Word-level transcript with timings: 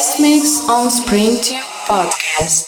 Guest 0.00 0.18
mix 0.18 0.66
on 0.66 0.88
Springtune 0.88 1.60
Podcast. 1.84 2.64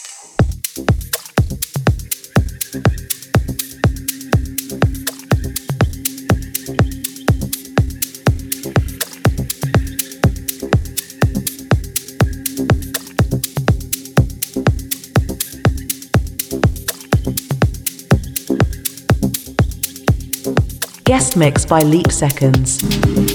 Guest 21.03 21.35
mix 21.35 21.65
by 21.65 21.79
Leap 21.79 22.11
Seconds. 22.11 23.32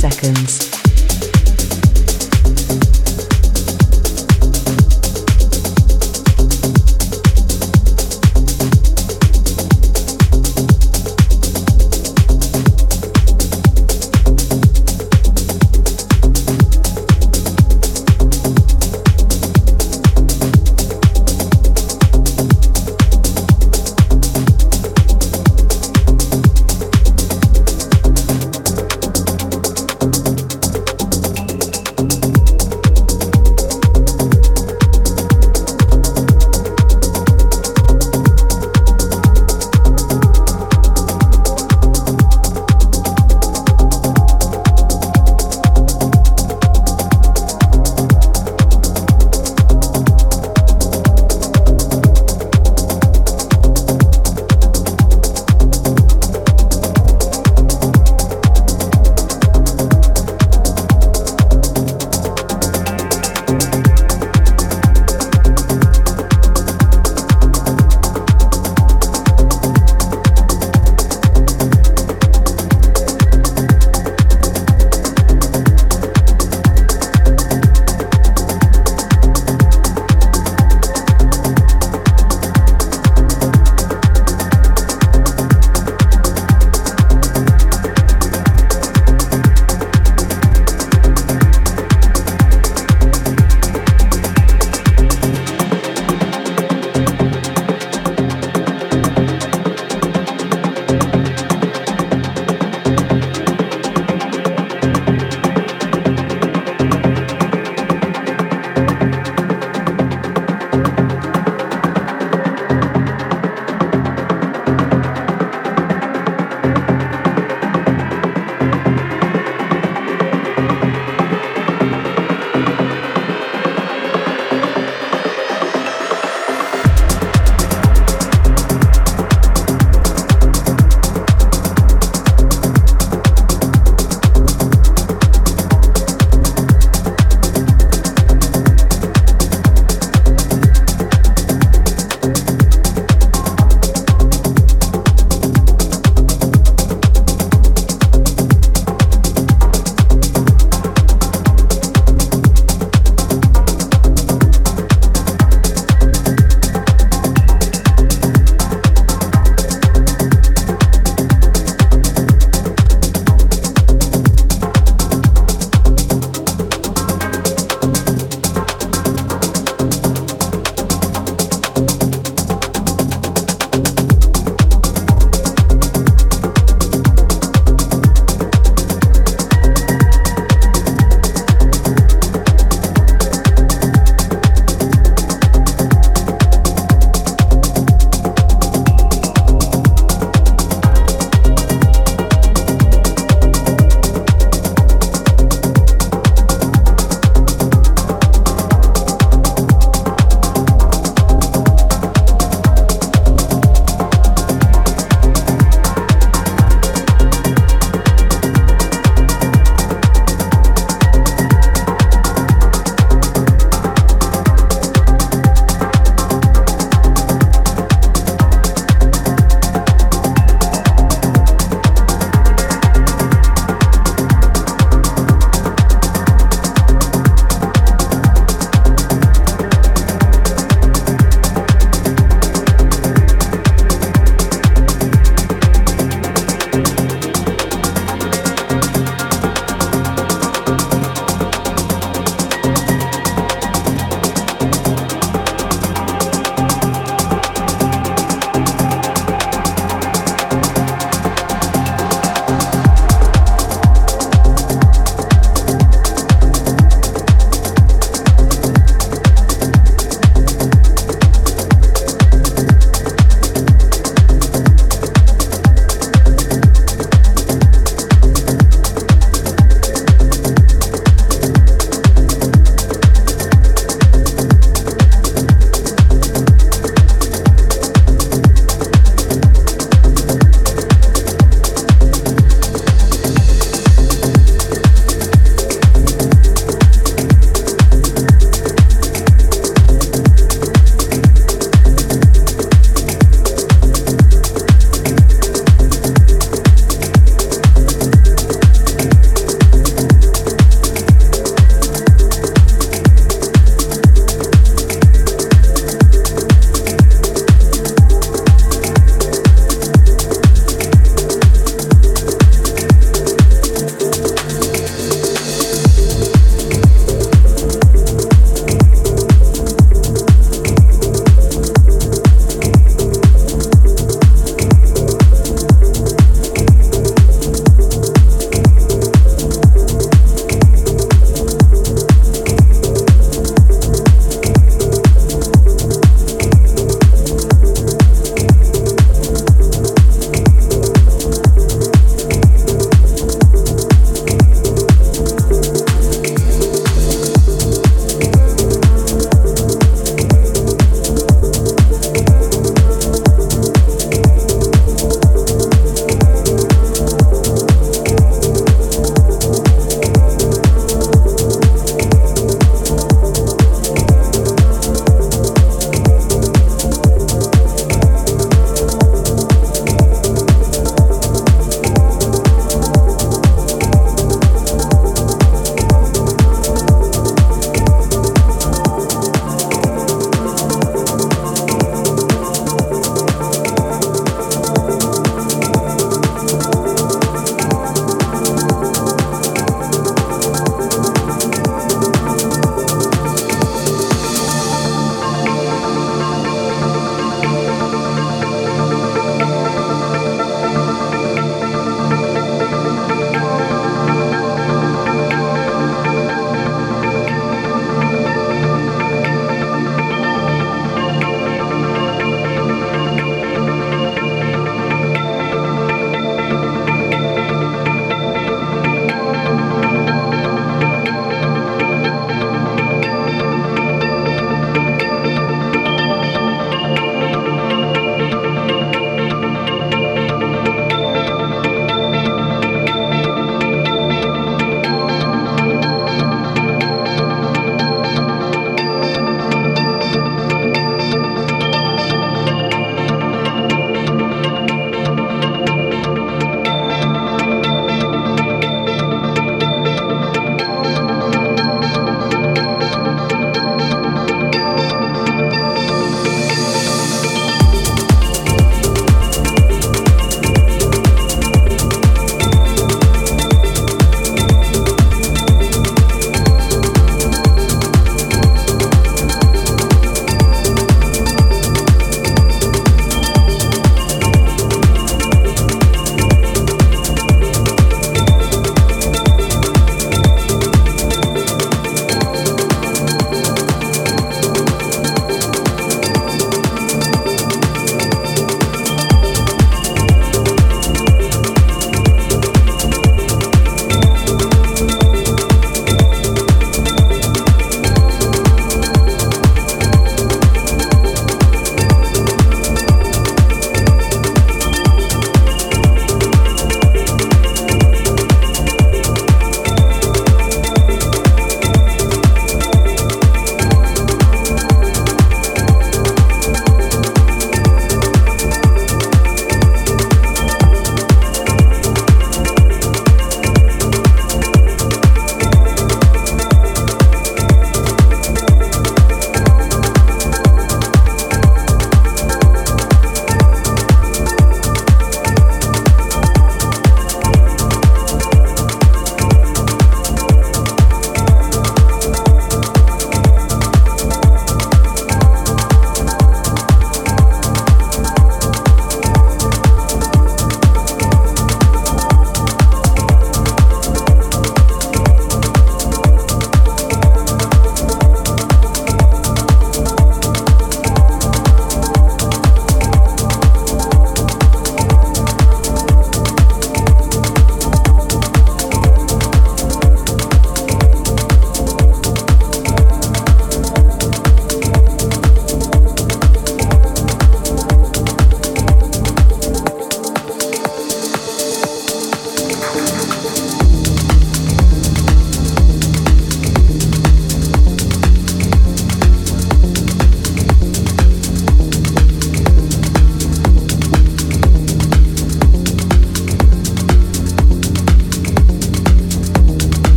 Seconds. 0.00 0.59